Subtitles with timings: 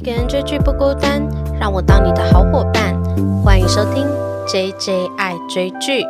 [0.00, 1.22] 一个人追剧不孤单，
[1.60, 2.98] 让我当你的好伙伴。
[3.44, 4.02] 欢迎收听
[4.48, 6.02] J J 爱追剧。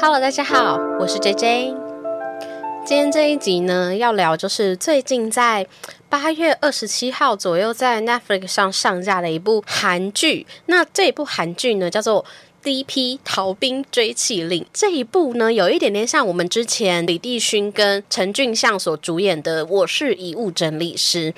[0.00, 1.74] Hello，大家好，我是 J J。
[2.84, 5.64] 今天这一集呢，要聊就是最近在
[6.08, 10.44] 八月二十七号左右在 Netflix 上上架的一部韩剧。
[10.66, 12.24] 那这一部韩剧呢，叫做。
[12.62, 13.20] D.P.
[13.24, 21.32] 逃兵追气令这一部呢，有一点点像我们之前李帝勋跟陈俊相所主演的《我是遗物整理师》。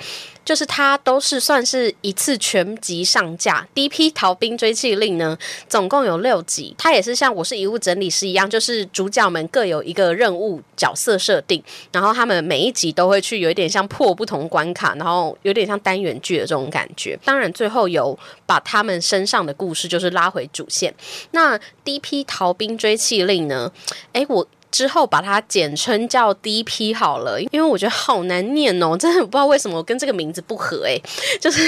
[0.49, 3.67] 就是它都是算是一次全集上架。
[3.71, 6.73] 第一批逃兵追缉令呢，总共有六集。
[6.75, 17.15] 它也是像我是遗物整理师一样，就是主角们各有一个任务角色设定，然后他们每一集都会去有一点像破不同关卡，然后有点像单元剧的这种感觉。
[17.23, 20.91] 当然最后有把他们身上的故事就是拉回主线。
[21.29, 23.71] 那第一批逃兵追缉令呢？
[24.13, 24.47] 诶，我。
[24.71, 31.01] 之后把它简称叫 D.P 好了，因为我觉得好难念哦，真的不知道为什么我跟这个名字不合诶。
[31.41, 31.61] 就是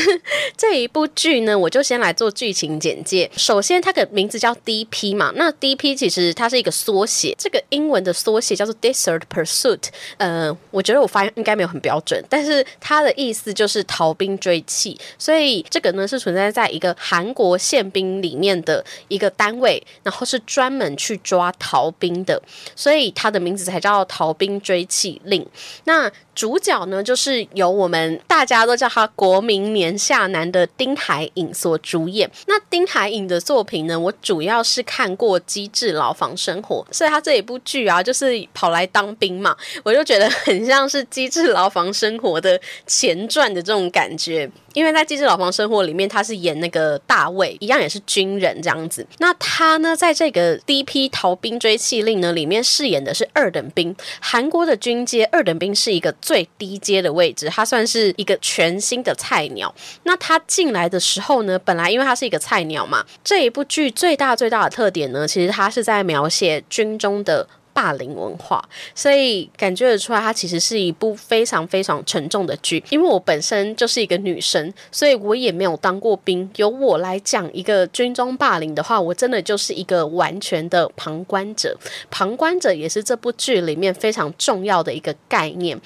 [0.56, 3.30] 这一部剧呢，我就先来做剧情简介。
[3.36, 9.86] 首先，它的名字叫 D.P 嘛，那 D.P 其实它是一个缩写，这个英文的缩写叫做 Desert Pursuit。
[10.18, 22.40] 呃，我觉得我发音应该没有很标准，但是它的意思就是逃兵追缉，所以这个呢是存在在一个韩国宪兵里面的一个单位，然后是专门去抓逃兵的，
[22.76, 22.91] 所以。
[22.92, 25.48] 所以他的名字才叫逃兵追缉令。
[25.86, 32.30] 那主角呢，就是由我们大家都叫他国民年下男的丁海寅所主演。
[32.48, 44.52] 那丁海寅的作品呢，我主要是看过《机智牢房生活》，所以他这一部剧啊，就是跑来当兵嘛，我就觉得很像是《机智牢房生活》的前传的这种感觉。
[44.74, 49.06] 因为在《机智牢房生活》里面，他是演那个大卫，一样也是军人这样子。
[49.20, 53.96] 那他呢，在这个第一批逃兵追缉令呢里面饰演的是二等兵。
[54.20, 59.74] 韩国的军阶二等兵是一个最低阶的位置，他算是一个全新的菜鸟。
[60.04, 67.48] 那他进来的时候呢，本来因为他是一个菜鸟嘛，这一部剧最大最大的特点呢，其实他是在描写军中的。
[67.74, 72.84] 霸凌文化，所以感觉得出来，它其实是一部非常非常沉重的剧。
[72.90, 76.50] 因为我本身就是一个女生，所以我也没有当过兵。
[76.56, 81.78] 由我来讲一个军中霸凌的话，我真的就是一个完全的旁观者。
[82.10, 85.80] 旁观者也是这部剧里面非常重要的一个概念。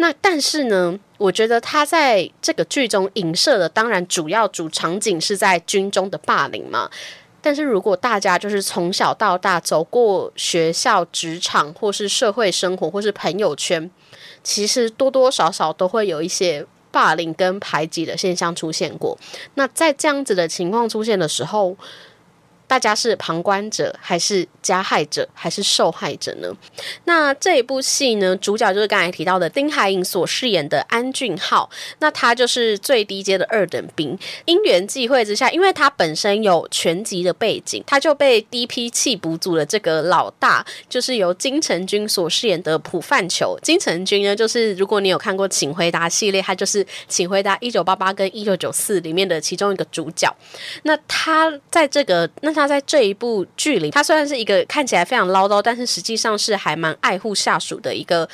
[0.00, 6.88] 那但是呢，我觉得他在这个剧中影射的，当然主要主场景是在军中的霸凌嘛。
[7.40, 13.90] 但是如果大家就是从小到大走过学校、职场，或是社会生活，或是朋友圈，
[14.42, 19.16] 其实多多少少都会有一些霸凌跟排挤的现象出现过。
[19.54, 21.76] 那在这样子的情况出现的时候，
[22.68, 26.54] 大家是旁观者，还是加害者，还是受害者呢？
[27.04, 31.68] 那这一部戏呢，主角就是刚才提到的丁海寅所饰演的安俊浩。
[32.00, 34.16] 那他就是最低阶的二等兵。
[34.44, 43.58] 因缘际会之下，因为他本身有全集的背景，他就被第一批弃补组的这个老大，就是由金城君所饰演的朴范球。
[43.62, 50.30] 金城君呢，就是如果你有看过《请回答》系列，他就是《请回答一九八八》跟《一九九四》里面的其中一个主角。
[50.82, 52.57] 那他在这个那。
[52.58, 58.28] 那在这一部剧里，他虽然是一个看起来非常唠叨，但是实际上是还蛮爱护下属的一个。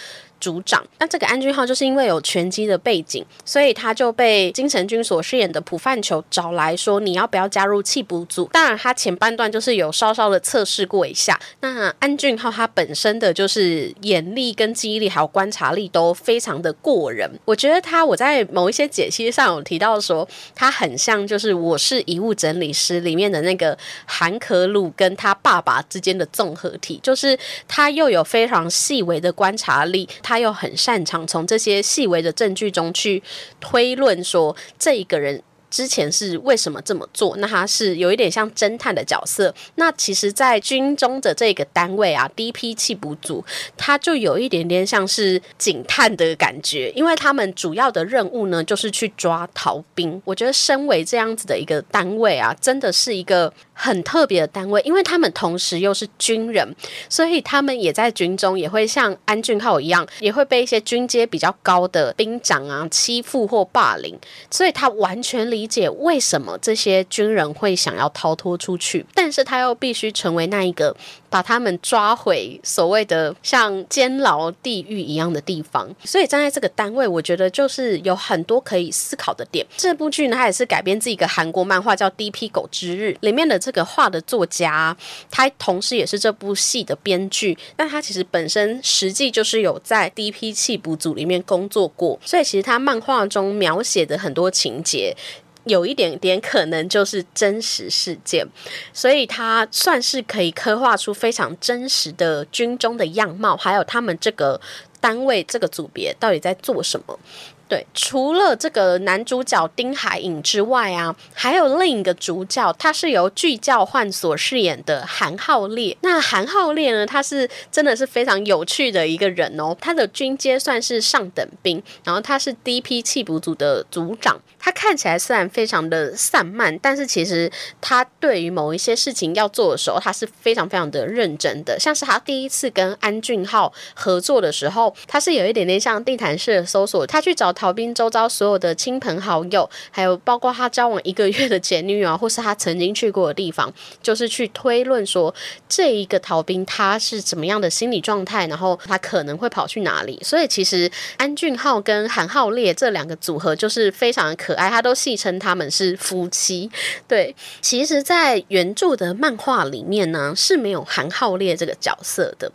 [0.44, 11.40] 组长，那这个安俊浩就是因为有拳击的背景，所以他就被金城君所饰演的朴范球找来说：“你要不要加入弃补组？”当然，他前半段就是有稍稍的测试过一下。
[11.60, 17.26] 那安俊浩他本身的就是眼力、跟记忆力还有观察力都非常的过人。
[17.46, 30.33] 我觉得他我在某一些解析上有提到说，他很像就是《我是遗物整理师》里面的那个韩可鲁跟他爸爸之间的综合体，就是他又有非常细微的观察力，他。
[30.34, 33.22] 他又很擅长从这些细微的证据中去
[33.60, 35.40] 推论，说这一个人。
[35.74, 37.36] 之前是为什么这么做？
[37.38, 39.52] 那他是有一点像侦探的角色。
[39.74, 43.44] 那其实，在军中的这个单位啊，第一批弃补组，
[43.76, 50.22] 他就有一点点像是警探的感觉，因为他们主要的任务呢，就是去抓逃兵。
[50.24, 56.72] 我觉得，身为这样子的一个单位啊，真的是一个很特别的单位，因为他们同时又是军人，
[57.08, 64.16] 所以他们也在军中也会像安俊浩一样，也会被一些军阶比较高的兵长啊欺负或霸凌，
[64.48, 65.63] 所以他完全理。
[65.64, 70.94] 理解为什么这些军人会想要逃脱出去，但是他又必须成为那一个
[71.30, 75.88] 把他们抓回所谓的像监牢、地狱一样的地方。
[76.04, 79.66] 所以站在这个单位，我觉得就是有很多可以思考的点。
[79.74, 82.46] 这部剧呢，它也是改编自一个韩国漫画叫《D.P.
[82.50, 84.94] 狗之日》里面的这个画的作家，
[85.30, 87.56] 他同时也是这部戏的编剧。
[87.78, 90.52] 那他其实本身实际就是有在 D.P.
[90.52, 95.16] 气补组里面工作过，所以其实他漫画中描写的很多情节。
[95.64, 98.46] 有一点点可能就是真实事件，
[98.92, 104.60] 所以它算是可以刻画出非常真实的军中的样貌，还有他们这个
[105.00, 107.18] 单位这个组别到底在做什么。
[107.66, 115.96] 对，除了这个男主角丁海寅之外啊，还有另一个主角，他是由巨教焕所饰演的韩浩烈。
[116.02, 119.74] 那韩浩烈呢，他是真的是非常有趣的一个人哦。
[119.80, 124.38] 他的军阶算是上等兵，然后他是第一批弃补组的组长。
[124.58, 127.50] 他看起来虽然非常的散漫，但是其实
[127.82, 131.78] 他对于某一些事情要做的时候，他是非常非常的认真的。
[131.78, 143.72] 像是他第一次跟安俊浩合作的时候，他是有一点点像地毯式的搜索，他去找逃兵周遭所有的亲朋好友，还有包括他交往一个月的前女友， 或是他曾经去过的地方，
[144.02, 145.32] 就是去推论说
[145.68, 150.18] 这一个逃兵他是怎么样的心理状态，然后他可能会跑去哪里。
[150.22, 154.54] 所以其实安俊浩跟韩浩烈这两个组合就是非常的可。
[154.54, 156.70] 爱，他都戏称他们是夫妻。
[157.06, 162.50] 对，其实，在原著的漫画里面呢，是没有韩浩烈这个角色的。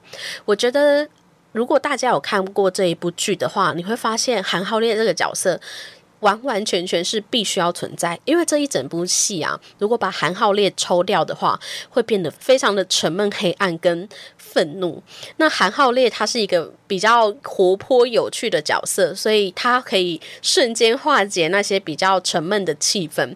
[0.46, 1.08] 我觉得，
[1.60, 5.60] 如果大家有看过这一部剧的话，你会发现韩浩烈这个角色
[6.22, 11.60] 完完全全是必须要存在，因为这一整部戏啊，如果把韩浩烈抽掉的话，
[11.90, 14.08] 会变得非常的沉闷、黑暗跟。
[14.52, 15.04] 愤怒。
[15.38, 23.36] 那韩浩烈他是一个比较活泼有趣的角色，所以他可以瞬间化解那些比较沉闷的气氛。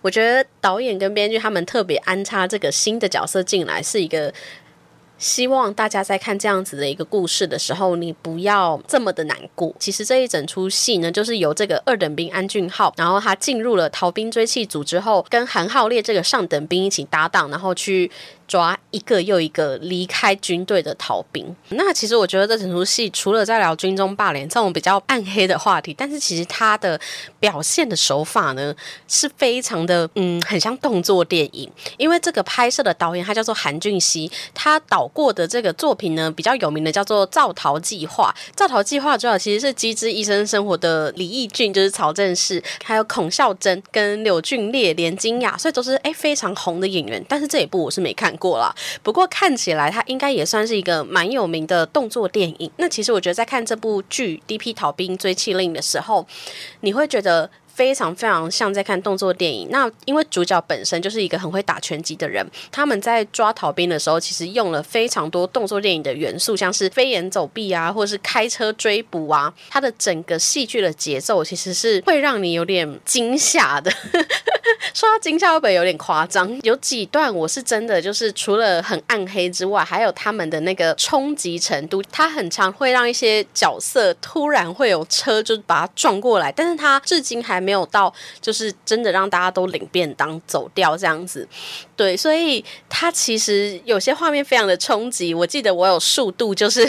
[0.00, 4.32] 我觉得导演跟编剧他们特别安插这个新的角色进来，是一个。
[5.16, 9.74] 希望大家在看这样子的一个故事的时候，你不要这么的难过。
[9.78, 18.10] 其实这一整出戏呢，就是由这个二等兵安俊浩，然后他进入了逃兵追气组之后，跟韩浩烈这个上等兵一起搭档，然后去
[18.54, 21.56] 抓一个又一个离开军队的逃兵。
[21.70, 27.00] 那其实我觉得这整出戏除了在聊军中霸凌这种比较暗黑的话题，但是其实他的
[27.40, 28.74] 表现的手法呢，
[29.08, 31.70] 是非常的嗯，很像动作电影。
[31.96, 35.10] 因为这个拍摄的导演他叫做韩俊熙，他导。
[35.14, 38.34] 过的这个作品呢，比较有名的叫做《造逃计划》。
[38.56, 47.24] 《造逃计划》主要其实是《机智医生生活》的李义俊，就是曹正奭，还有孔孝真跟柳俊烈、连金雅，所以都是哎非常红的演员。
[47.28, 52.70] 但是这一部我是没看过过了，不过看起来它应该也算是一个蛮有名的动作电影。
[52.76, 54.74] 那其实我觉得在看这部剧《D.P.
[54.74, 56.26] 逃兵追缉令》的时候，
[56.80, 57.48] 你会觉得。
[57.74, 59.66] 非常非常像在看动作电影。
[59.68, 69.52] 那因为主角本身就是一个很会打拳击的人，他们在抓逃兵的时候，其实用了非常多动作电影的元素，像是飞檐走壁啊，或是开车追捕啊。
[69.68, 73.92] 它的整个戏剧的节奏其实是会让你有点惊吓的。
[74.94, 76.56] 说到惊吓会不会有点夸张？
[76.62, 87.64] 有几段我是真的就是除了很暗黑之外，还有他们的那个冲击程度，它很常会让一些角色突然会有车就把它撞过来，但是它至今还。
[87.64, 91.48] 没有到，就是真的让大家都领便当走掉这样子，
[91.96, 95.32] 对，所以它其实有些画面非常的冲击。
[95.32, 96.86] 我记得我有速度，就是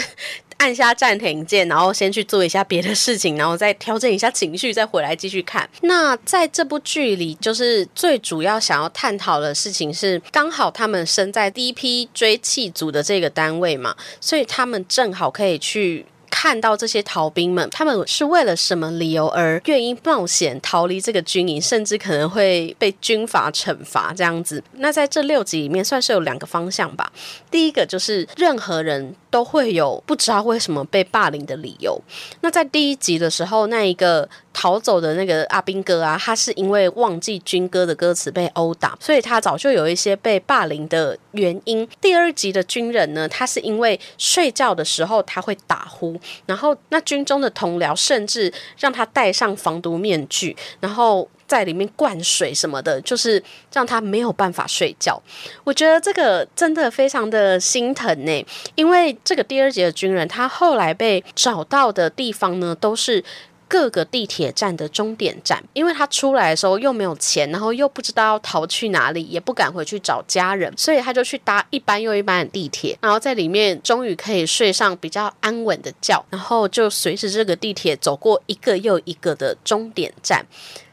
[0.58, 5.68] 按下暂停键，然后先去做一下别的事情，然后再调整一下情绪，再回来继续看。
[5.82, 16.06] 那在这部剧里，就是最主要想要探讨的事情是，刚好他们身在第一批追气组的这个单位嘛，所以他们正好可以去。
[16.28, 24.62] 看到这些逃兵们，他们是为了什么理由而愿意冒险逃离这个军营，甚至可能会被军阀惩罚这样子？
[24.74, 27.10] 那在这六集里面，算是有两个方向吧。
[27.50, 32.00] 第一个就是任何人都会有不知道为什么被霸凌的理由。
[32.40, 34.26] 那在第一集的时候，那一个。
[34.58, 41.86] 逃走的那个阿兵哥啊，他是因为忘记军歌的歌词被殴打，所以他早就有一些被霸凌的原因。
[42.00, 55.20] 第二集的军人呢，他是因为睡觉的时候他会打呼，然后那军中的同僚甚至让他戴上防毒面具，然后在里面灌水什么的，就是让他没有办法睡觉。
[55.64, 63.24] 我觉得这个真的非常的心疼呢，因为这个第二节的军人他后来被找到的地方呢，都是。
[63.68, 80.46] 各个地铁站的终点站，因为他出来的时候又没有钱，然后又不知道要逃去哪里，也不敢回去找家人，所以他就去搭一班又一班的地铁，然后在里面终于可以睡上比较安稳的觉，然后就随着这个地铁走过一个又一个的终点站，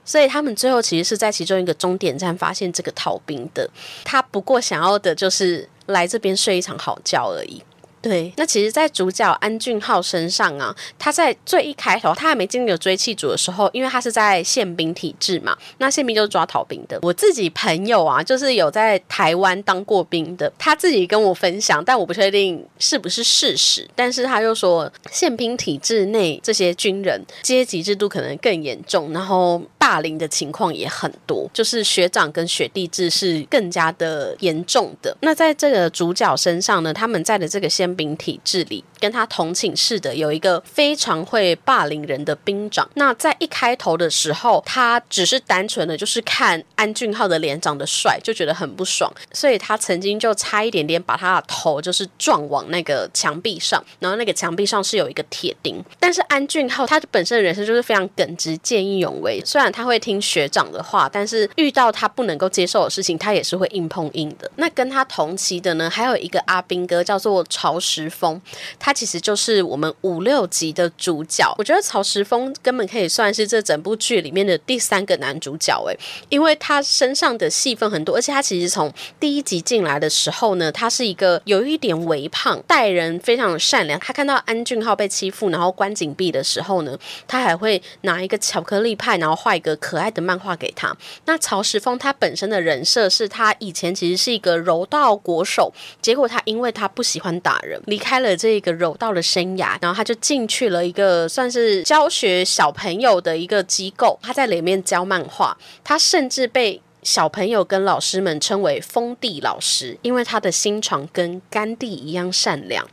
[0.05, 3.69] 所以他们最后其实是在其中一个终点站发现这个逃兵的，
[4.03, 7.61] 他不过想要的就是来这边睡一场好觉而已。
[8.03, 16.99] 对，那其实，在主角安俊浩身上啊，他在最一开头，他还没经历追气组的时候，因为他是在宪兵体制嘛，那宪兵就是抓逃兵的。
[17.01, 35.15] 我自己朋友啊，就是有在台湾当过兵的，他自己跟我分享，但我不确定是不是事实，但是他就说，宪兵体制内这些军人阶级制度可能更严重，然后霸凌的情况也很多，就是学长跟学弟制是更加的严重的。
[35.21, 42.89] 那在这个主角身上呢，他们在的这个宪兵体制里，跟他同寝室的有一个非常会霸凌人的兵长。
[42.95, 55.83] 那在一开头的时候，他只是单纯的就是看安俊浩的脸长得帅，就觉得很不爽，所以他曾经就差一点点把他的头就是撞往那个墙壁上，然后那个墙壁上是有一个铁钉。
[55.99, 64.49] 但是安俊浩他本身的人生就是非常耿直、见义勇为，虽然他会听学长的话，但是遇到他不能够接受的事情，他也是会硬碰硬的。
[64.55, 67.82] 那跟他同期的呢，还有一个阿兵哥叫做朝。
[67.83, 68.39] 石峰，
[68.79, 71.53] 他其实就是我们五六集的主角。
[71.57, 75.99] 我觉得曹石峰根本可以算是这整部剧里面的第三个男主角诶，
[76.29, 83.99] 因为他身上的戏份很多，而且他其实从第一集进来的时候呢，他是一个有一点微胖，待人非常的善良。
[83.99, 86.97] 他看到安俊浩被欺负，然后关紧闭的时候呢，
[87.27, 90.95] 他还会拿一个巧克力派，然后画一个可爱的漫画给他。
[91.25, 97.72] 那曹石峰他本身的人设是他以前其实是一个柔道国手，结果他因为他不喜欢打人。
[97.85, 112.87] 离开了这个柔道的生涯，然后他就进去了一个算是教学小朋友的一个机构，他在里面教漫画，他甚至被小朋友跟老师们称为“封地老师”，因为他的心肠跟甘地一样善良。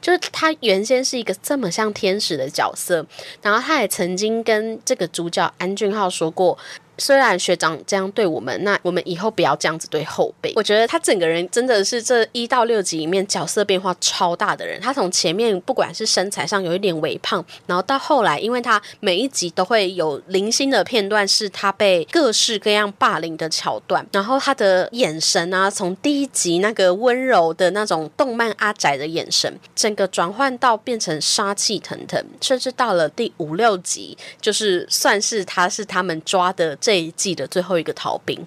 [0.00, 3.06] 就是他原先是一个这么像天使的角色，
[3.40, 6.58] 然后他也曾经跟这个主角安俊浩说过。
[6.98, 10.52] 虽然学长这样对我们，那我们以后不要这样子对后辈。
[10.54, 14.78] 我觉得他整个人真的是这一到六集里面角色变化超大的人。
[14.80, 36.76] 他从前面不管是身材上有一点微胖，然后到后来，因为他每一集都会有零星的片段是他被各式各样霸凌的桥段，然后他的眼神啊，从第一集那个温柔的那种动漫阿宅的眼神，整个转换到变成杀气腾腾，甚至到了第五六集，就是算是他是他们抓的。
[36.82, 38.46] 这一季的最后一个逃兵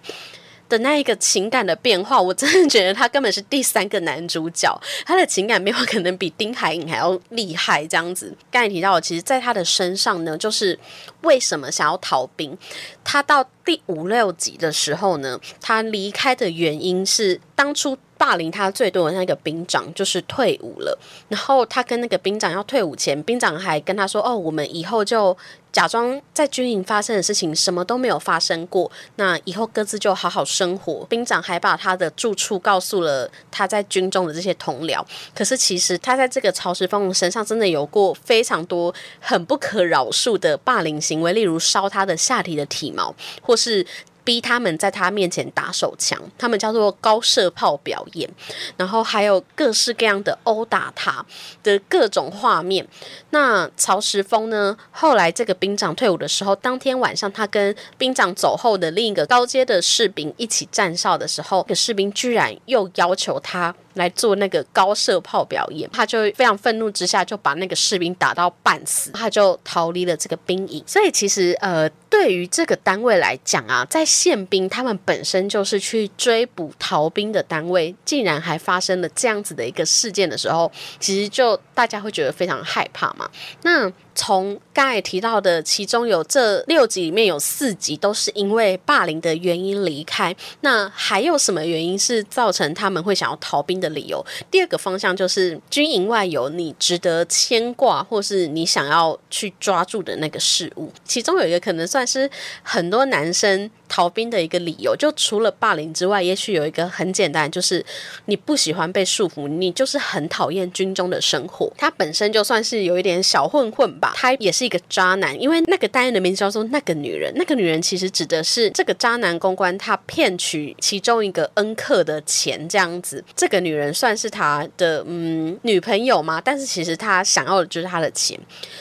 [0.68, 4.75] 的那一个情感的变化，我真的觉得他根本是第三个男主角，
[5.06, 7.86] 他的情感变化可能比丁海寅还要厉害。
[7.88, 10.77] 这样子，刚才提到，其实在他的身上呢，就是
[11.22, 12.58] 为什么想要逃兵？
[13.04, 17.98] 他到第五六集的时候呢，他离开的原因是当初。
[18.18, 25.36] 霸凌他最多的那个兵长就是退伍了，然后他跟那个兵长要退伍前，兵长还跟他说：“哦，我们以后就
[25.75, 35.05] 假装在军营发生的事情什么都没有发生过，那以后各自就好好生活。”兵长还把他的住处告诉了他在军中的这些同僚。
[35.36, 43.86] 可是其实他在这个曹石峰身上真的有过非常多很不可饶恕的霸凌行为，例如烧他的下体的体毛，或是。
[44.25, 48.29] 逼他们在他面前打手枪，他们叫做高射炮表演，
[48.75, 51.25] 然后还有各式各样的殴打他
[51.63, 52.86] 的各种画面。
[53.29, 54.75] 那曹石峰呢？
[54.91, 63.75] 后来这个兵长退伍的时候，当天晚上他跟兵长走后的另一个高阶的士兵一起站哨的时候，那个士兵居然又要求他。
[63.96, 70.84] 来做那个高射炮表演，他就非常愤怒之下就把那个士兵打到半死，他就逃离了这个兵营。
[70.88, 83.30] 所以其实呃，对于这个单位来讲啊，在宪兵他们本身就是去追捕逃兵的单位，竟然还发生了这样子的一个事件的时候，其实就大家会觉得非常害怕嘛。
[83.64, 90.36] 那从刚才提到的，其中有这六集里面有四集都是因为霸凌的原因离开。
[90.62, 94.26] 那还有什么原因是造成他们会想要逃兵的理由？
[94.50, 100.92] 第二个方向就是军营外有你值得牵挂，或是你想要去抓住的那个事物。
[101.04, 102.30] 其中有一个可能算是
[102.64, 103.70] 很多男生。
[103.88, 107.86] 逃兵的一个理由，就除了霸凌之外，也许有一个很简单，就是
[108.26, 111.72] 你不喜欢被束缚，你就是很讨厌军中的生活。
[111.78, 114.05] 他本身就算是有一点小混混吧。
[114.14, 123.24] 他也是一个渣男，因为那个单元的名字叫做那个女人，那个女人其实指的是这个渣男公关，他骗取其中一个恩客的钱这样子。
[123.36, 126.42] 这个女人算是他的嗯女朋友吗？
[126.44, 128.40] 但是其实他想要的就是他的钱，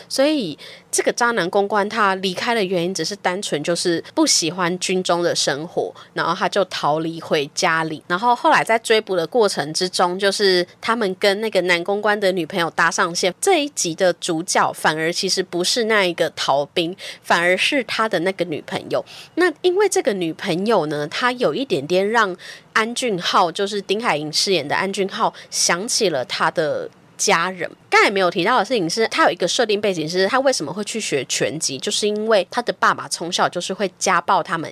[0.09, 0.59] 所以。
[0.95, 8.01] 这个渣男公关他离开的原因只是单纯就是不喜欢军中的生活，然后他就逃离回家里。
[8.07, 13.35] 然后后来在追捕的过程之中，就是他们跟那个男公关的女朋友搭上线。
[13.41, 19.03] 这一集的主角反而其实不是那一个逃兵，反而是他的那个女朋友。
[19.37, 22.37] 那因为这个女朋友呢，她有一点点让
[22.75, 26.91] 安俊浩，就是丁海寅饰演的安俊浩，想起了他的。
[27.17, 34.69] 家人刚才没有提到的事情是，他有一个设定背景是，他为什么会去学拳击，就是因为他的爸爸从小就是会家暴他们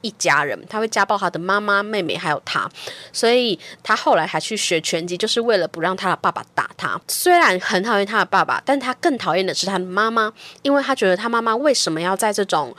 [0.00, 2.68] 一家人，他会家暴他的妈妈、妹妹还有他，
[3.12, 7.00] 所以他后来还去学拳击，就是为了不让他的爸爸打他。
[7.08, 12.74] 虽然很讨厌他的爸爸，但他更讨厌的是他的妈妈，因为他觉得他妈妈为什么要在这种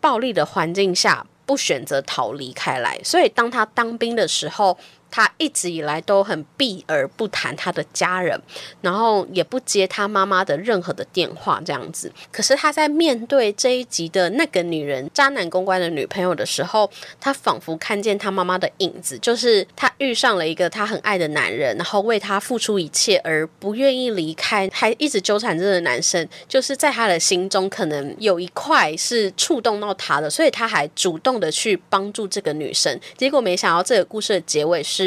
[0.00, 4.78] 暴力的环境下不选择逃离开来，所以当他当兵的时候。
[5.12, 8.40] 他一直以来都很避而不谈他的家人，
[8.80, 12.10] 然后也不接他妈妈的任何的电话，这样子。
[12.32, 16.90] 可是他在面对这一集的那个女人渣男公关的女朋友的时候，
[17.20, 32.98] 他仿佛看见他妈妈的影子，就是他遇上了一个他很爱的男人，然后为他付出一切而不愿意离开，还一直纠缠着的男生，就是在他的心中可能有一块是触动到他的，所以他还主动的去帮助这个女生。
[33.18, 35.01] 结果没想到这个故事的结尾是。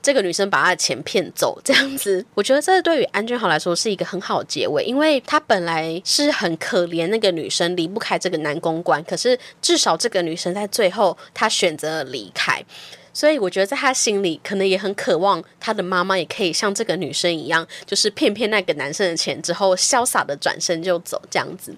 [0.00, 12.64] 这个女生把她的钱骗走，这样子，我觉得这对于安俊豪来说是一个很好的结尾，因为他本来是很可怜那个女生离不开这个男公关，可是至少这个女生在最后她选择了离开，
[13.12, 21.74] 所以我觉得在他心里可能也很渴望他的妈妈也可以像这个女生一样，就是骗骗那个男生的钱之后，潇洒的转身就走这样子。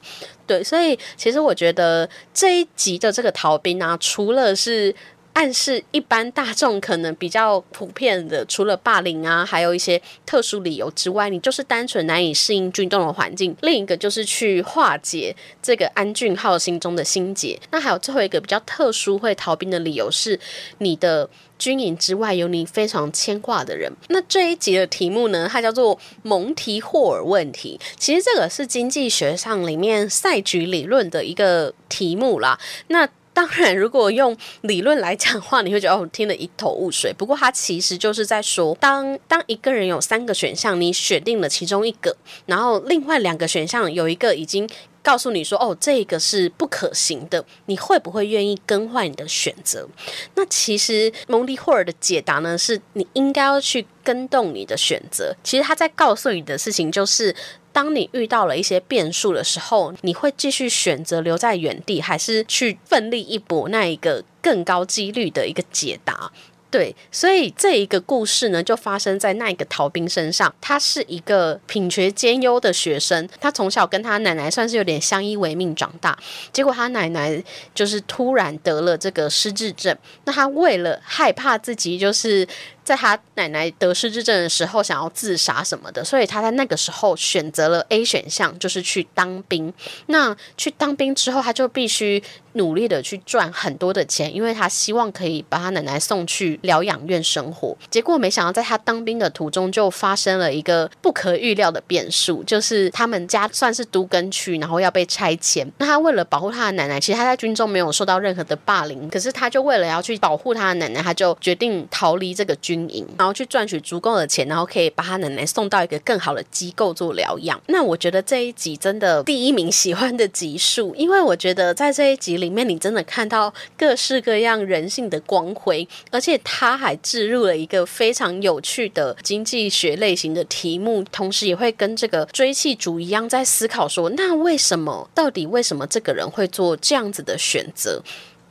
[0.46, 4.94] 对，所以其实我觉得这一集的这个逃兵啊，除了是。
[5.38, 13.56] 暗示一般大众可能比较普遍的，除了霸凌啊，还有一些特殊理由之外，你就是单纯难以适应军中的环境。
[13.60, 17.56] 另一个就是去化解这个安俊浩心中的心结。
[17.70, 20.40] 那还有最后一个比较特殊会逃兵的理由是，
[20.78, 23.92] 你的军营之外有你非常牵挂的人。
[24.08, 27.78] 那这一集的题目呢，它叫做蒙提霍尔问题。
[27.96, 32.58] 其实这个是经济学上里面赛局理论的一个题目啦。
[32.88, 37.12] 那当然，如果用理论来讲话，你会觉得哦，听得一头雾水。
[37.12, 42.16] 不过，它其实就是在说，当当一个人有三个选项，你选定了其中一个，
[42.46, 44.68] 然后另外两个选项有一个已经
[45.04, 49.88] 告诉你说，哦，这个是不可行的，你会不会愿意更换你的选择？
[50.34, 55.32] 那其实蒙迪霍尔的解答呢，是你应该要去跟动你的选择。
[55.44, 57.32] 其实他在告诉你的事情就是。
[57.78, 66.32] 当你遇到了一些变数的时候，你会继续选择留在原地，还是去奋力一搏那一个更高几率的一个解答？
[66.70, 70.52] 对，所以这一个故事呢，就发生在那一个逃兵身上。
[70.60, 76.18] 他是一个品学兼优的学生，他从小跟他奶奶算是有点相依为命长大。
[76.52, 77.42] 结果他奶奶
[77.74, 82.46] 就是突然得了这个失智症，那他为了害怕自己就是
[82.88, 89.70] 在他奶奶得失之症的时候想要自杀什么的，所以他在那个时候选择了 A 选项，就是去当兵。
[90.06, 92.22] 那去当兵之后，他就必须。
[92.54, 97.76] 努力的去赚很多的钱，因为他希望可以把他奶奶送去疗养院生活。
[97.88, 105.70] 结果没想到，在他当兵的途中就发生了一个不可预料的变数，就是他们家算是都根区，然后要被拆迁。
[105.78, 117.58] 那他为了保护他的奶奶，其实他在军中没有受到任何的霸凌，可是他就为了要去保护他的奶奶，他就决定逃离这个军营，然后去赚取足够的钱，然后可以把他奶奶送到一个更好的机构做疗养。
[117.68, 122.48] 那我觉得这一集真的第一名喜欢的集数，因为我觉得在这一集里。
[122.48, 138.02] 面你真的看到各式各样人性的光辉，而且他还置入了一个非常有趣的经济学类型的题目，同时也会跟这个追气主一样在思考说，那为什么到底为什么这个人会做这样子的选择？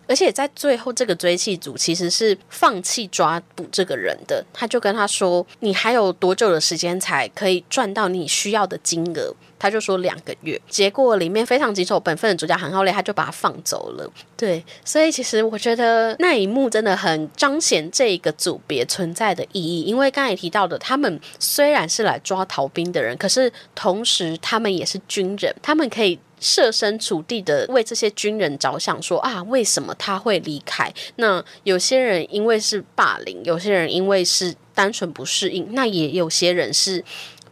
[0.08, 4.44] 而且在最后，这个追气组其实是放弃抓捕这个人的。
[4.54, 10.60] 他就跟他说：“你还有多久的时间才可以赚到你需要的金额？”他就说两个月。
[10.70, 14.12] 结果里面非常棘手本分的主角韩浩烈，他就把他放走了。
[14.36, 19.82] 对，所以其实我觉得那一幕真的很彰显这一个组别存在的意义。
[19.82, 26.20] 因为刚才提到的，他们虽然是来抓逃兵的人，可是同时他们也是军人，他们可以。
[26.40, 30.94] 设身处地的为这些军人着想，说啊，为什么他会离开？
[31.16, 37.04] 那有些人因为是霸凌，有些人因为是单纯不适应，那也有些人是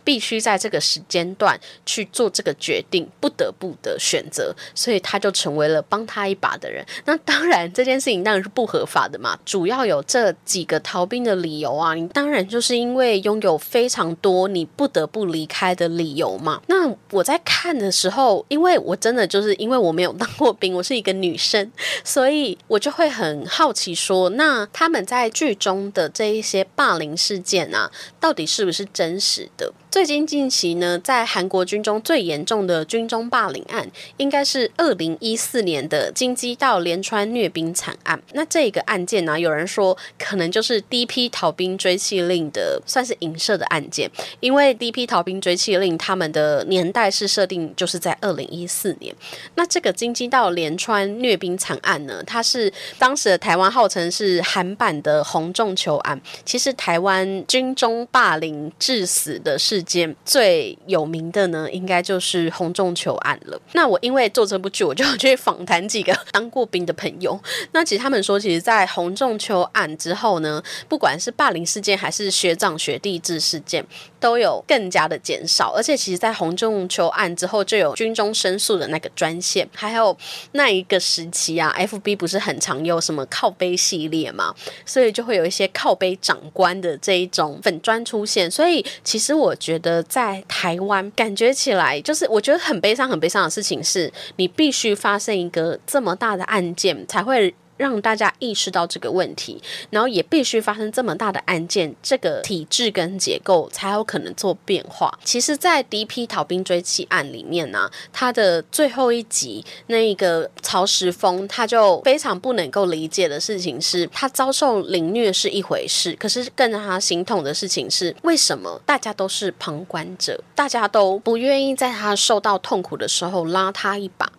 [0.06, 6.86] 必须在这个时间段去做这个决定，不得不的选择，所以他就成为了帮他一把的人。
[7.04, 9.38] 那当然，这件事情当然是不合法的嘛。
[9.44, 16.62] 主要有这几个逃兵的理由啊，你当然就是因为拥有非常多你不得不离开的理由嘛。
[16.68, 21.72] 那我在看的时候，因为我真的就是因为我没有当过兵，我是一个女生，
[22.04, 29.74] 所以我就会很好奇说，那他们在剧中的这一些霸凌事件啊，到底是不是真实的？
[29.96, 38.22] 最近近期呢，在韩国军中最严重的军中霸凌案，应该是二零一四年的金鸡道连川虐兵惨案。
[38.34, 49.16] 那这个案件呢，有人说可能就是第一批逃兵追缉令的算是影射的案件，因为第一批逃兵追缉令他们的年代是设定就是在二零一四年。
[49.56, 56.20] 那这个金鸡道连川虐兵惨案呢，它是当时的台湾号称是韩版的洪仲秋案。
[56.44, 59.85] 其实台湾军中霸凌致死的事。
[59.86, 63.60] 件最有名的呢，应该就是洪仲球案了。
[63.74, 67.40] 那我因为做这部剧，我就去访谈几个当过兵的朋友。
[67.72, 73.86] 那其实他们说，其实，在洪仲球案之后呢，不管是霸凌事件还是学长学弟制事件，
[74.20, 75.74] 都有更加的减少。
[75.76, 80.18] 而且，其实，在洪仲球案之后，就有军中申诉的那个专线，还有
[80.54, 84.54] 那一个时期啊，FB 不是很常有什么靠背系列嘛，
[84.86, 88.50] 所以就会有一些靠背长官的这一种粉砖出现。
[88.50, 89.96] 所以，其实我觉得。
[90.04, 97.54] 在台湾感觉起来，就是我觉得很悲伤、很悲伤的事情，是你必须发生一个这么大的案件才会。
[97.78, 105.18] 让大家意识到这个问题，然后也必须发生这么大的案件，这个体制跟结构才有可能做变化。
[105.24, 124.32] 其实，在第一批逃兵追缉案里面呢，他的最后一集那一个曹石峰，他就非常不能够理解的事情是，他遭受凌虐是一回事，可是更让他心痛的事情是，为什么大家都是旁观者，大家都不愿意在他受到痛苦的时候拉他一把。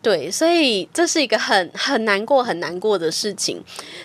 [0.00, 3.60] 对，所以这是一个很很难过、很难过的事情。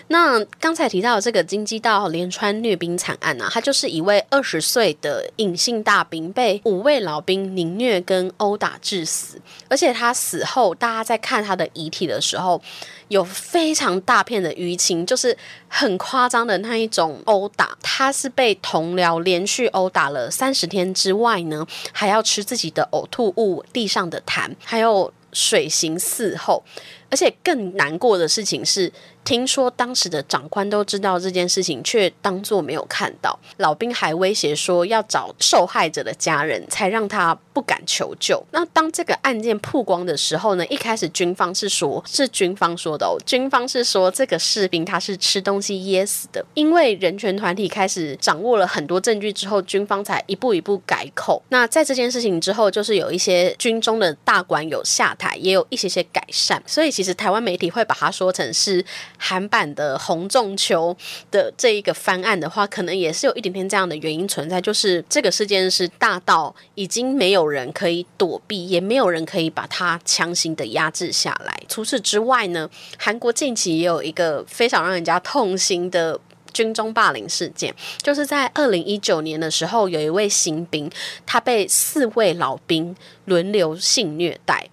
[0.08, 9.40] 那刚才提到这个金鸡道连川虐兵惨案啊，他就是一位二十岁的隐性大兵，被五位老兵凌虐跟殴打致死。
[9.68, 12.60] 而且他死后，大家在看他的遗体的时候，
[13.06, 15.36] 有非常大片的淤青，就是
[15.68, 17.78] 很夸张的那一种殴打。
[17.80, 25.12] 他是被同僚连续殴打了三十天之外呢，还要吃自己的呕吐物、地上的痰，还有。
[25.34, 26.62] 水行四候，
[27.10, 28.90] 而且更难过的事情是。
[29.24, 33.38] 听说当时的长官都知道这件事情，却当作没有看到。
[33.56, 38.44] 老兵还威胁说要找受害者的家人，才让他不敢求救。
[38.50, 40.66] 那当这个案件曝光的时候呢？
[40.66, 43.16] 一开始军方是说，是军方说的哦。
[43.24, 46.44] 军方是说这个士兵他是吃东西噎死的。
[46.54, 51.42] 因为人权团体开始掌握了很多证据之后，军方才一步一步改口。
[51.48, 56.62] 那在这件事情之后，就是有一些军中的大官有下台，也有一些些改善。
[56.66, 58.84] 所以其实台湾媒体会把它说成是。
[59.26, 60.94] 韩版的洪仲秋
[61.30, 71.58] 的这一个翻案的话，可能也是有一点点这样的原因存在，就是这个事件是大到已经没有人可以躲避，也没有人可以把它强行的压制下来。
[71.66, 76.20] 除此之外呢，韩国近期也有一个非常让人家痛心的
[76.52, 80.90] 军中霸凌事件，就是在二零一九年的时候，有一位新兵，
[81.24, 84.68] 他被四位老兵轮流性虐待。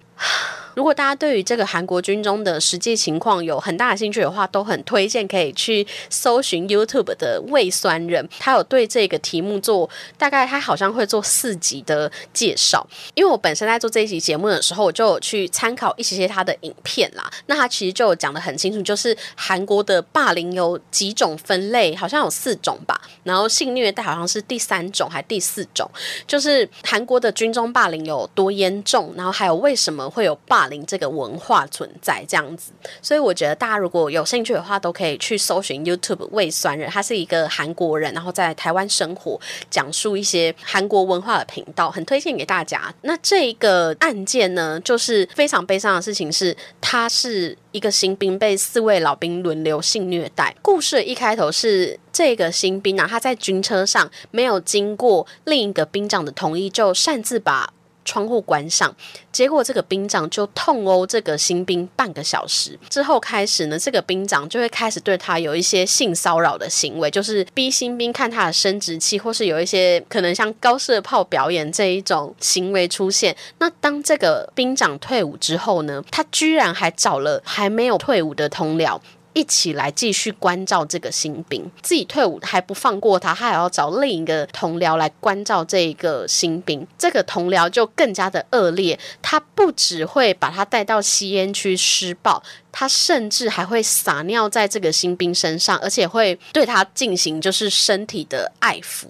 [0.74, 12.86] 如果大家对于这个韩国军中的实际情况有很大的兴趣的话，都很推荐可以去搜寻 YouTube 的胃酸人，他有对这个题目做大概他好像会做四集的介绍。
[13.14, 17.30] 因为我本身在做这一集节目的时候，我就有去参考一些些他的影片啦。
[17.46, 22.98] 那他其实就讲的很清楚，就是韩国的霸凌有几种分类，好像有四种吧。
[23.24, 25.88] 然后性虐待好像是第三种还第四种，
[26.26, 30.61] 就是韩国的军中霸凌有多严重，然后还有为什么会有霸。
[30.62, 32.70] 霸凌这个文化存在这样子，
[33.02, 42.94] 所以我觉得大家如果有兴趣的话，都可以去搜寻 YouTube 胃酸人，他是一个韩国人，然后在台湾生活，讲述一些韩国文化的频道，很推荐给大家。
[43.02, 50.54] 那这一个案件呢，就是非常悲伤的事情，是他是一个新兵被四位老兵轮流性虐待。
[50.62, 57.72] 故事一开头是这个新兵啊，他在军车上没有经过另一个兵长的同意，就擅自把。
[58.04, 58.94] 窗户关上，
[59.30, 73.36] 结果这个兵长就痛殴这个新兵半个小时之后开始呢，这个兵长就会开始对他有一些性骚扰的行为，就是逼新兵看他的生殖器，或是有一些可能像高射炮表演这一种行为出现。
[73.58, 78.98] 那当这个兵长退伍之后呢，他居然还找了还没有退伍的同僚。
[79.34, 81.70] 一起来继续关照这个新兵。
[81.82, 86.86] 自己退伍还不放过他，他还要找另一个同僚来关照这个新兵。
[86.98, 92.42] 这个同僚就更加的恶劣，他不只会把他带到吸烟区施暴。
[92.72, 99.04] 他甚至还会撒尿在这个新兵身上，而且会对他进行就是身体的爱抚。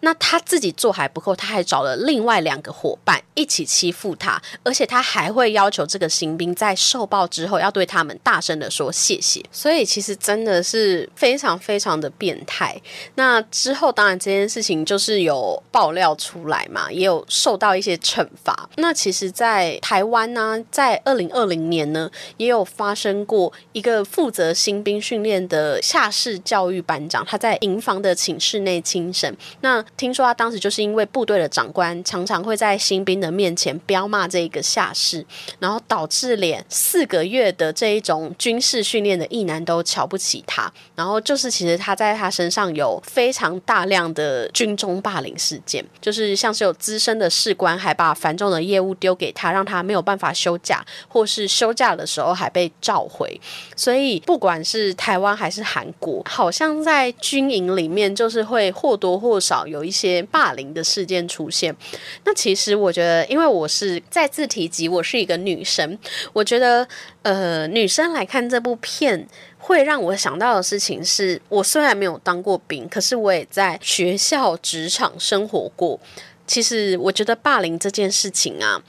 [0.00, 9.42] 那他自己做还不够，他还找了另外两个伙伴一起欺负他，而且他还会要求这个新兵在受报之后要对他们大声的说谢谢。
[9.50, 12.78] 所以其实真的是非常非常的变态。
[13.14, 18.68] 那之后当然这件事情就是有爆料出来嘛，也有受到一些惩罚。
[18.76, 23.05] 那其实，在台湾呢，在二零二零年呢，也有发生。
[23.12, 29.34] 经过一个负责新兵训练的下士教育班长，他在营房的寝室内轻生。
[29.60, 35.24] 那听说他当时就是因为部队的长官常常会在新兵的面前彪骂这个下士，
[35.58, 40.72] 然后导致连四个月的这一种军事训练的役男都瞧不起他。
[40.94, 52.95] 然后就是其实他在他身上有非常大量的军中霸凌事件，就是像是有资深的士官还把繁重的业务丢给他，让他没有办法休假，或是休假的时候还被召。
[52.96, 53.38] 召回，
[53.76, 61.76] 所以不管是台湾还是韩国，好像在军营里面就是会或多或少有一些霸凌的事件出现。
[62.24, 65.98] 那其实我觉得，因为我是再次提及我是一个女生，
[66.32, 66.88] 我觉得
[67.20, 69.28] 呃，女生来看这部片
[69.58, 76.00] 会让我想到的事情是，我虽然没有当过兵，可是我也在学校、职场生活过。
[76.46, 78.82] 其实我觉得霸凌这件事情啊。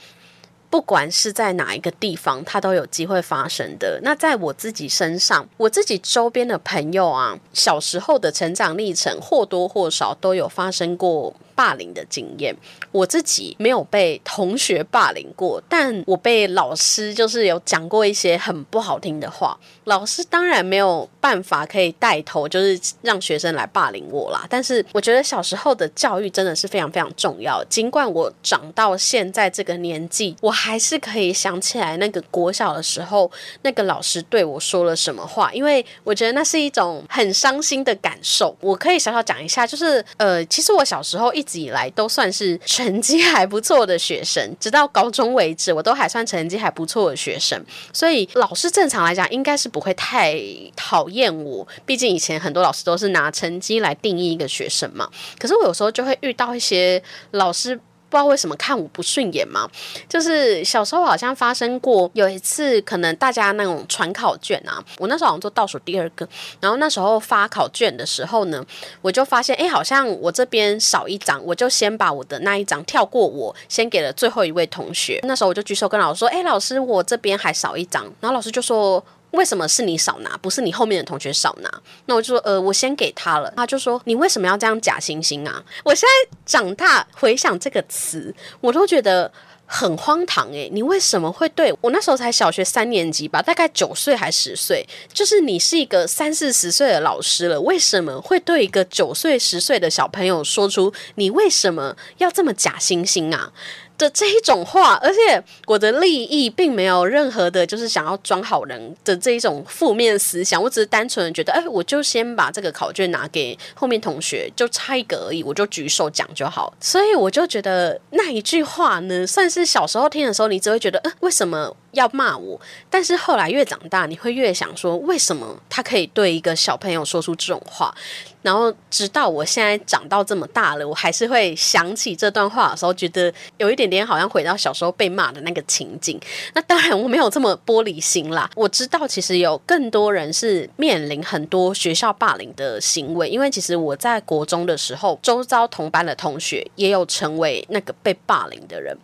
[0.70, 4.00] 不管是在哪一个地方，它都有机会发生的。
[4.02, 11.34] 那在我自己身上，我自己周边的朋友啊，小时候的成长历程或多或少都有发生过。
[11.58, 12.54] 霸凌的经验，
[12.92, 19.58] 我自己没有被同学霸凌过，但我被老师就是有讲过一些很不好听的话。
[19.86, 24.46] 老师当然没有办法可以带头，就是让学生来霸凌我啦。
[24.48, 27.64] 但是我觉得小时候的教育真的是非常非常重要。
[27.64, 33.28] 尽管我长到现在这个年纪，我还是可以想起来那个国小的时候，
[33.62, 38.56] 那个老师对我说了什么话，因为我觉得那是一种很伤心的感受。
[38.60, 41.47] 我可以小小讲一下，就是呃，其实我小时候一。
[41.56, 47.64] 以来都算是成绩还不错的学生，直到高中为止，我都还算成绩还不错的学生。
[47.92, 50.36] 所以老师正常来讲应该是不会太
[50.74, 55.08] 讨厌我，毕竟以前很多老师都是拿成绩来定义一个学生嘛。
[55.38, 57.78] 可是我有时候就会遇到一些老师。
[58.08, 59.68] 不知道为什么看我不顺眼吗？
[60.08, 66.28] 就是小时候好像发生过有一次，可能大家那种传考卷啊，我那时候好像做倒数第二个，
[66.60, 68.64] 然后那时候发考卷的时候呢，
[69.02, 75.20] 我就发现，哎，好像我这边少一张，我就先把我的那一张跳过，我先给了最后一位同学。
[75.24, 78.04] 那时候我就举手跟老师说，哎，老师，我这边还少一张。
[78.20, 79.04] 然后老师就说。
[79.32, 81.70] 为什么是你少拿，不是你后面的同学少拿？
[82.06, 83.52] 那我就说，呃，我先给他了。
[83.56, 85.62] 他就说，你为什么要这样假惺惺啊？
[85.84, 89.30] 我现在长大回想这个词，我都觉得
[89.66, 90.70] 很荒唐诶。
[90.72, 103.52] 你为什么会对我那时候才小学三年级吧，大概九岁还十岁，就是你是一个三四十岁的老师了，为什么会对一个九岁十岁的小朋友说出你为什么要这么假惺惺啊？
[103.98, 110.62] 的这一种话，而且我的利益并没有任何的，就是想要装好人的这一种负面思想。
[110.62, 116.72] 我只是单纯的觉得，哎，我就先把这个考卷拿给后面同学，就差一个而已，我就举手讲就好。
[116.80, 122.60] 所以我就觉得那一句话呢，算是小时候听的时候，你只会觉得，呃，为什么要骂我？
[122.90, 127.94] 但是后来越长大，你会越想说，为什么他可以对一个小朋友说出这种话？
[128.40, 136.18] 然后直到我现在长到这么大了，我还是会想起这段话的时候，觉得有一点点好像回到小时候被骂的那个情景。
[136.54, 148.96] 那当然我没有这么玻璃心啦， 我知道其实有更多人是面临很多学校霸凌的行为，因为其实我在国中的时候，周遭同班的同学也有成为那个被霸凌的人。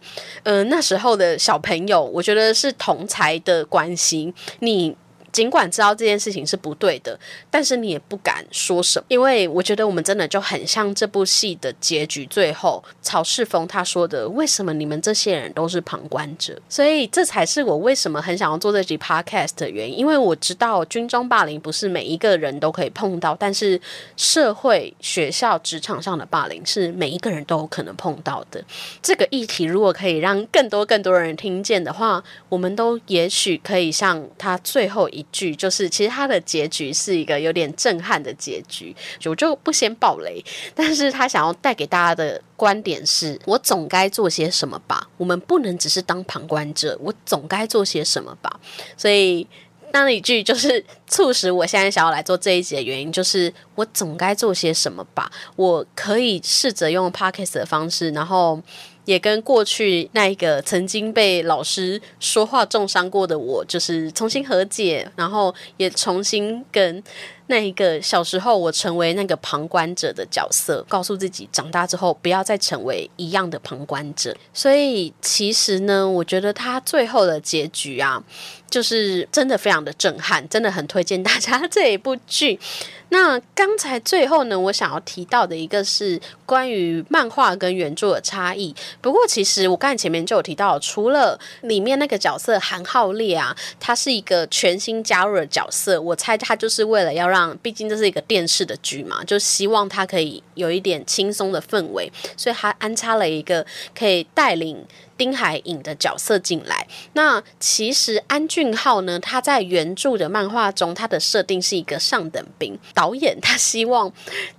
[0.44, 4.94] 嗯，那时候的小朋友，我觉得是同才的关系，你。
[5.34, 7.18] 尽管知道这件事情是不对的，
[7.50, 12.24] 但是你也不敢说什么，因为我觉得我们真的就很像这部戏的结局。
[12.26, 19.98] 最后，曹世峰他说的：“为什么你们这些人都是旁观者？”所以这才是我为什么很想要做这集 podcast 的原因。
[19.98, 23.80] 因为我知道军中霸凌不是每一个人都可以碰到，但是
[24.16, 28.64] 社会、学校、职场上的霸凌是每一个人都有可能碰到的。
[29.02, 35.23] 这个议题如果可以让更多更多人听见的话，我们都也许可以像他最后一。
[35.32, 40.44] 剧就是，其实它的结局是一个有点震撼的结局，我就不先爆雷。
[40.74, 45.08] 但是他想要带给大家的观点是：我总该做些什么吧？
[45.16, 48.60] 我们不能只是当旁观者，我总该做些什么吧？
[48.96, 49.46] 所以。
[49.92, 55.30] 那一句就是促使我现在想要来做这一集的原因，就是我总该做些什么吧？
[55.54, 58.60] 我可以试着用 podcast 的方式，然后。
[59.04, 67.02] 也跟过去那一个曾经被老师说话重伤过的我，就是重新和解，然后也重新跟
[67.46, 74.34] 那一个小时候我成为那个旁观者的角色，告诉自己长大之后不要再成为一样的旁观者。
[74.54, 78.22] 所以其实呢，我觉得他最后的结局啊，
[78.68, 82.58] 就是真的非常的震撼，真的很推荐大家这一部剧。
[83.10, 88.74] 那刚才最后呢，我想要提到的一个是关于漫画跟原著的差异。
[89.00, 103.64] 不过，其实我刚才前面就有提到，除了里面那个角色韩浩烈啊，他是一个全新加入的角色，我猜他就是为了要让，毕竟这是一个电视的剧嘛，就希望他可以有一点轻松的氛围，所以他安插了一个
[103.96, 104.84] 可以带领。
[105.16, 112.78] 丁海寅的角色进来，那其实安俊浩呢，他在原著的漫画中，他的设定是一个上等兵。
[112.92, 114.12] 导演他希望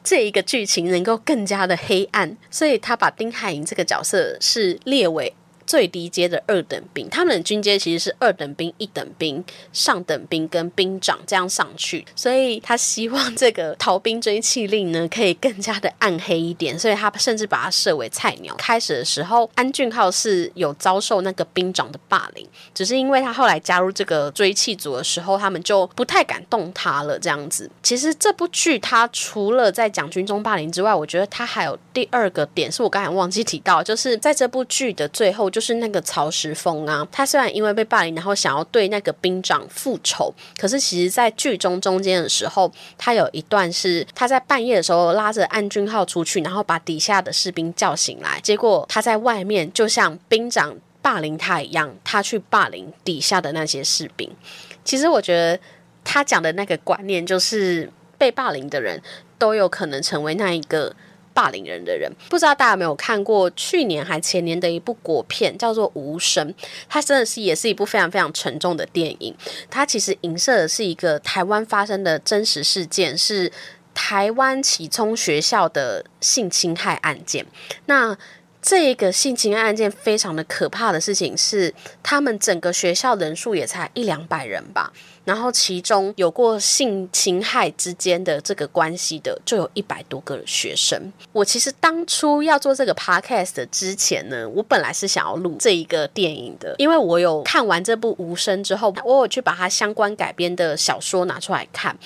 [0.04, 5.34] 这一个剧情能够更加的黑暗，所以他把丁海寅这个角色是列为。
[5.66, 18.56] 最低阶的二等兵，他们的军阶其实是二等兵、一等兵、上等兵跟兵长这样上去，所以他希望这个逃兵追缉令呢可以更加的暗黑一点，所以他甚至把他设为菜鸟。
[18.58, 27.18] 开始的时候，安俊浩是有遭受那个兵长的霸凌，只是因为他后来加入这个追缉组的时候，他们就不太敢动他了。
[27.18, 35.50] 这样子，其实这部剧它除了在讲军中霸凌之外，我觉得它还有第二个点是我刚才忘记提到，就是在这部剧的最后。
[35.56, 54.30] 就是那个曹石峰啊，他虽然因为被霸凌，然后想要对那个兵长复仇，可是其实，在剧中中间的时候，他有一段是他在半夜的时候拉着安军号出去，然后把底下的士兵叫醒来，结果他在外面就像兵长霸凌他一样，他去霸凌底下的那些士兵。
[54.84, 55.58] 其实我觉得
[56.04, 59.02] 他讲的那个观念，就是被霸凌的人
[59.40, 60.94] 都有可能成为那一个。
[61.36, 66.48] 霸凌人的人，不知道大家有没有看过去年还前年的一部国片，叫做《无声》。
[66.88, 69.36] 它真的是也是一部非常非常沉重的电影。
[69.70, 73.52] 它其实影射的是一个台湾发生的真实事件，是
[73.94, 77.46] 台湾启聪学校的性侵害案件。
[77.88, 78.18] 那
[78.62, 81.72] 这个性侵案件非常的可怕的事情是，
[82.02, 84.92] 他们整个学校人数也才一两百人吧。
[85.26, 91.12] 然后其中有过性侵害之间的这个关系的，就有一百多个学生。
[91.34, 101.98] 我其实当初要做这个 podcast 之前呢，我本来是想要录这一个电影的，因为我有看完这部《无声》之后，我有去把它相关改编的小说拿出来看。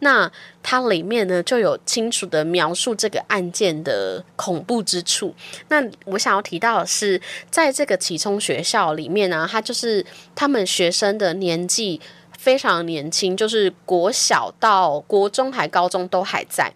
[0.00, 0.30] 那
[0.62, 5.32] 它里面呢，就有清楚的描述这个案件的恐怖之处。
[5.68, 7.18] 那我想要提到的是，
[7.50, 12.00] 在这个启聪学校里面呢，它就是他们学生的年纪。
[12.46, 16.72] 非常年轻，就是国小到国中还高中都还在。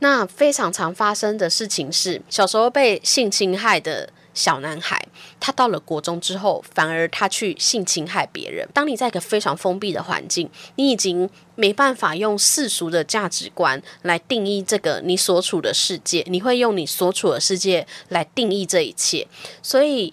[0.00, 5.06] 那非常常发生的事情是，小时候被性侵害的小男孩，
[5.38, 8.68] 他到了国中之后，反而他去性侵害别人。
[8.74, 19.28] 当你在一个非常封闭的环境，你已经没办法用世俗的价值观来定义这个你所处的世界，你会用你所处的世界来定义这一切。
[19.62, 20.12] 所以，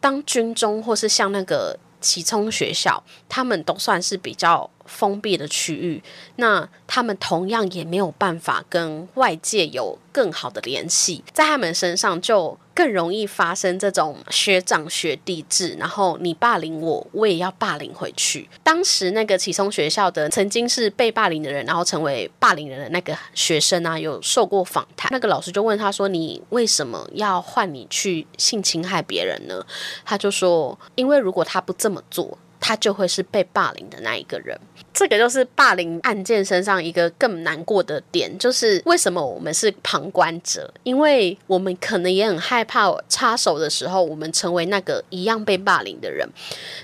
[0.00, 1.78] 当军中或是像那个。
[2.00, 6.02] 启聪学校，他们都算是比较封闭的区域，
[6.36, 12.58] 那他们同样也没有办法跟外界有更好的联系，在他们身上就。
[12.72, 18.48] 更容易发生这种学长学弟制，然后你霸凌我，我也要霸凌回去。
[18.62, 25.10] 当时那个启聪学校的曾经是被霸凌的人，然后成为霸凌人的那个学生啊，有受过访谈。
[25.12, 29.62] 那个老师就问他说：“你为什么要换你去性侵害别人呢？”
[30.06, 32.38] 他就说：“因为如果他不这么做。”
[32.70, 34.56] 他就会是被霸凌的那一个人，
[34.94, 40.72] 这个就是霸凌案件身上一个更难过的点，就是为什么我们是旁观者？
[40.84, 46.24] 因为我们可能也很害怕插手的时候，我们成为那个一样被霸凌的人。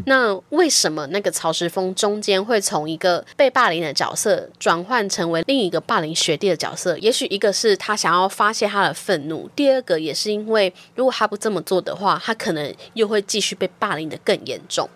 [0.06, 6.98] 那为什么那个曹石峰中间会从一个被霸凌的角色转换成为另一个霸凌学弟的角色？
[6.98, 14.90] 也许一个是他想要发泄他的愤怒，第二个也是因为如果他不这么做的话，他可能又会继续被霸凌的更严重。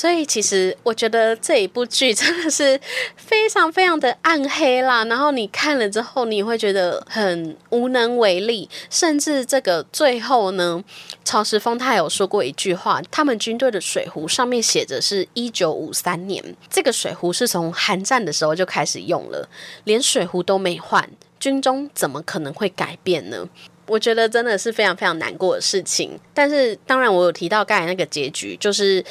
[0.00, 2.80] 所以其实我觉得这一部剧真的是
[3.16, 10.82] 非常非常的暗黑啦，然后你看了之后你会觉得很无能为力，甚至这个最后呢，
[11.22, 19.46] 曹石峰他有说过一句话，他们军队的水壶上面写着是一九五三年，这个水壶是从韩战的时候就开始用了，
[19.84, 21.06] 连水壶都没换，
[21.38, 23.46] 军中怎么可能会改变呢？
[23.84, 26.18] 我觉得真的是非常非常难过的事情。
[26.32, 29.04] 但是当然我有提到刚才那个结局，就是。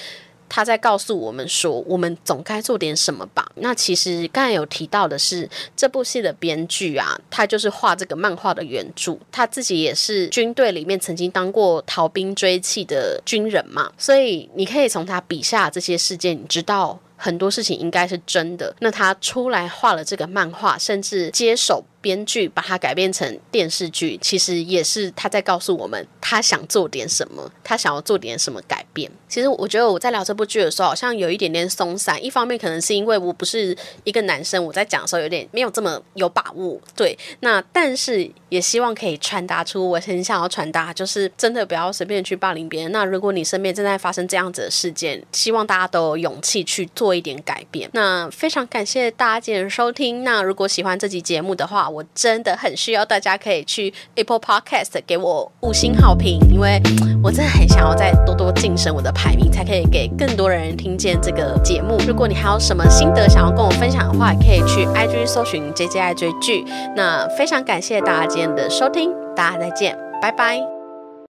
[0.50, 3.50] 他在告诉我们说，我们总该做点什么吧。
[3.56, 18.76] 那其实刚才有提到的是，这部戏的编剧啊，他就是画这个漫画的原著，他自己也是军队里面曾经当过逃兵追缉的军人嘛，所以你可以从他笔下这些事件，你知道很多事情应该是真的。
[18.80, 21.84] 那他出来画了这个漫画，甚至接手。
[22.02, 29.10] 编剧把它改编成电视剧，其实也是他在告诉我们，他想做点什么，他想要做点什么改变。
[29.28, 32.24] 其实我觉得我在聊这部剧的时候，好像有一点点松散。
[32.24, 36.80] 一方面可能是因为我不是一个男生，我在讲的时候有点没有这么有把握。
[36.96, 42.92] 对，那但是也希望可以传达出我很想要传达，就是真的不要随便去霸凌别人。
[42.92, 47.90] 那如果你身边正在发生这样子的事件，希望大家都有勇气去做一点改变。
[47.94, 50.24] 那非常感谢大家今天收听。
[50.24, 56.82] 那如果喜欢这集节目的话，我真的很需要大家可以去 Apple Podcast 给我五星好评，因为
[57.24, 61.98] 我真的很想要再多多晋升我的排名，才可以给更多人听见这个节目。
[62.08, 66.64] 如果你还有什么心得想要跟我分享的话，可以去 IG 搜寻 JJI 追剧。
[66.96, 70.79] 那非常感谢大家今天的收听，大家再见，拜拜。